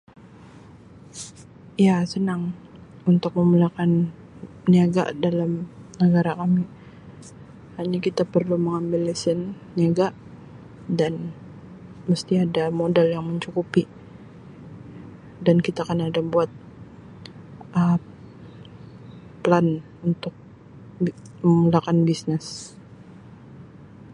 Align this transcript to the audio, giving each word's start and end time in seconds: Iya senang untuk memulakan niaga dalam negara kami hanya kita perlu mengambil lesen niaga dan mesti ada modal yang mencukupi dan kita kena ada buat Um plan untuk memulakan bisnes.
Iya 1.83 1.97
senang 2.13 2.41
untuk 3.11 3.31
memulakan 3.39 3.91
niaga 4.71 5.03
dalam 5.25 5.51
negara 6.03 6.31
kami 6.41 6.63
hanya 7.77 7.99
kita 8.07 8.23
perlu 8.33 8.55
mengambil 8.65 9.01
lesen 9.09 9.39
niaga 9.77 10.07
dan 10.99 11.13
mesti 12.09 12.33
ada 12.45 12.63
modal 12.81 13.07
yang 13.15 13.25
mencukupi 13.29 13.83
dan 15.45 15.57
kita 15.67 15.81
kena 15.87 16.03
ada 16.11 16.21
buat 16.33 16.49
Um 17.79 18.01
plan 19.43 19.67
untuk 20.07 20.33
memulakan 21.45 21.97
bisnes. 22.09 22.45